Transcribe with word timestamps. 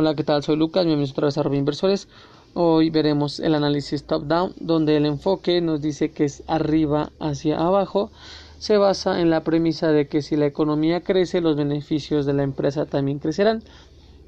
Hola, 0.00 0.14
¿qué 0.14 0.22
tal? 0.22 0.44
Soy 0.44 0.54
Lucas, 0.54 0.84
bienvenidos 0.84 1.10
otra 1.10 1.24
vez 1.24 1.38
a 1.38 1.42
Robin 1.42 1.58
Inversores. 1.58 2.06
Hoy 2.54 2.88
veremos 2.88 3.40
el 3.40 3.56
análisis 3.56 4.04
top-down, 4.04 4.54
donde 4.60 4.96
el 4.96 5.06
enfoque 5.06 5.60
nos 5.60 5.80
dice 5.80 6.12
que 6.12 6.24
es 6.24 6.44
arriba 6.46 7.10
hacia 7.18 7.58
abajo. 7.58 8.12
Se 8.60 8.76
basa 8.76 9.20
en 9.20 9.28
la 9.28 9.42
premisa 9.42 9.90
de 9.90 10.06
que 10.06 10.22
si 10.22 10.36
la 10.36 10.46
economía 10.46 11.00
crece, 11.00 11.40
los 11.40 11.56
beneficios 11.56 12.26
de 12.26 12.32
la 12.32 12.44
empresa 12.44 12.86
también 12.86 13.18
crecerán. 13.18 13.64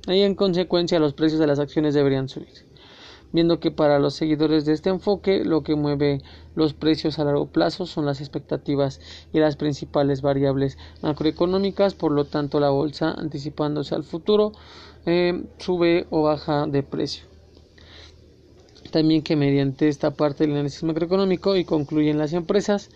Y 0.09 0.23
en 0.23 0.35
consecuencia, 0.35 0.99
los 0.99 1.15
precios 1.15 1.39
de 1.39 1.47
las 1.47 1.61
acciones 1.61 1.95
deberían 1.95 2.29
subir. 2.29 2.49
Viendo 3.33 3.61
que 3.61 3.71
para 3.71 3.99
los 3.99 4.15
seguidores 4.15 4.65
de 4.65 4.73
este 4.73 4.91
enfoque, 4.91 5.45
lo 5.45 5.63
que 5.63 5.77
mueve 5.77 6.21
los 6.57 6.75
precios 6.75 7.19
a 7.19 7.25
largo 7.25 7.47
plazo 7.47 7.87
son 7.87 8.07
las 8.07 8.21
expectativas 8.21 9.01
y 9.33 9.39
las 9.39 9.57
principales 9.57 10.21
variables 10.21 10.79
macroeconómicas, 11.03 11.95
por 11.95 12.11
lo 12.11 12.25
tanto, 12.25 12.59
la 12.59 12.71
bolsa 12.71 13.13
anticipándose 13.13 13.95
al 13.95 14.03
futuro 14.03 14.53
eh, 15.07 15.45
sube 15.59 16.07
o 16.11 16.23
baja 16.23 16.67
de 16.67 16.83
precio. 16.83 17.25
También 18.91 19.23
que 19.23 19.37
mediante 19.37 19.89
esta 19.89 20.11
parte 20.11 20.45
del 20.45 20.55
análisis 20.55 20.83
macroeconómico 20.83 21.55
y 21.55 21.65
concluyen 21.65 22.19
las 22.19 22.33
empresas, 22.33 22.91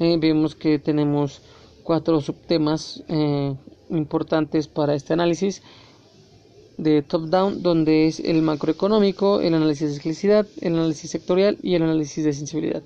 eh, 0.00 0.16
vemos 0.18 0.54
que 0.54 0.78
tenemos 0.78 1.42
cuatro 1.82 2.20
subtemas 2.22 3.04
eh, 3.08 3.54
importantes 3.90 4.66
para 4.68 4.94
este 4.94 5.12
análisis 5.12 5.62
de 6.76 7.02
top-down, 7.02 7.62
donde 7.62 8.06
es 8.06 8.20
el 8.20 8.42
macroeconómico, 8.42 9.40
el 9.40 9.54
análisis 9.54 9.88
de 9.88 9.94
ciclicidad, 9.94 10.46
el 10.60 10.74
análisis 10.74 11.10
sectorial 11.10 11.58
y 11.62 11.74
el 11.74 11.82
análisis 11.82 12.24
de 12.24 12.32
sensibilidad. 12.32 12.82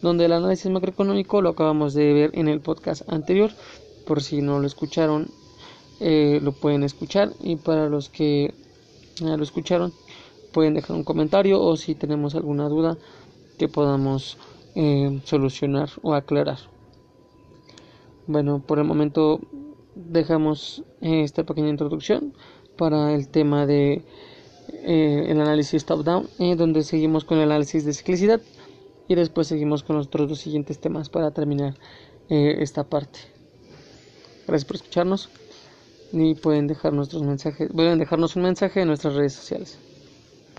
Donde 0.00 0.26
el 0.26 0.32
análisis 0.32 0.70
macroeconómico 0.70 1.42
lo 1.42 1.50
acabamos 1.50 1.94
de 1.94 2.12
ver 2.12 2.30
en 2.34 2.48
el 2.48 2.60
podcast 2.60 3.02
anterior, 3.12 3.50
por 4.06 4.22
si 4.22 4.42
no 4.42 4.60
lo 4.60 4.66
escucharon, 4.66 5.28
eh, 6.00 6.40
lo 6.42 6.52
pueden 6.52 6.82
escuchar. 6.82 7.32
Y 7.40 7.56
para 7.56 7.88
los 7.88 8.08
que 8.08 8.54
ya 9.16 9.36
lo 9.36 9.42
escucharon 9.42 9.92
pueden 10.52 10.74
dejar 10.74 10.96
un 10.96 11.04
comentario 11.04 11.60
o 11.60 11.76
si 11.76 11.94
tenemos 11.94 12.34
alguna 12.34 12.68
duda 12.68 12.98
que 13.58 13.68
podamos 13.68 14.38
eh, 14.74 15.20
solucionar 15.24 15.90
o 16.02 16.14
aclarar. 16.14 16.58
Bueno 18.26 18.62
por 18.64 18.78
el 18.78 18.84
momento 18.84 19.40
dejamos 19.94 20.82
eh, 21.00 21.22
esta 21.22 21.44
pequeña 21.44 21.68
introducción 21.68 22.34
para 22.82 23.14
el 23.14 23.28
tema 23.28 23.64
de 23.64 24.02
el 24.82 25.40
análisis 25.40 25.84
top 25.84 26.02
down 26.02 26.28
donde 26.56 26.82
seguimos 26.82 27.24
con 27.24 27.38
el 27.38 27.44
análisis 27.52 27.84
de 27.84 27.92
ciclicidad 27.92 28.40
y 29.06 29.14
después 29.14 29.46
seguimos 29.46 29.84
con 29.84 29.94
los 29.94 30.08
otros 30.08 30.28
dos 30.28 30.40
siguientes 30.40 30.80
temas 30.80 31.08
para 31.08 31.30
terminar 31.30 31.74
esta 32.28 32.82
parte 32.82 33.20
gracias 34.48 34.64
por 34.64 34.74
escucharnos 34.74 35.30
y 36.12 36.34
pueden 36.34 36.66
dejar 36.66 36.92
nuestros 36.92 37.22
mensajes, 37.22 37.70
pueden 37.72 38.00
dejarnos 38.00 38.34
un 38.34 38.42
mensaje 38.42 38.80
en 38.80 38.88
nuestras 38.88 39.14
redes 39.14 39.34
sociales. 39.34 39.78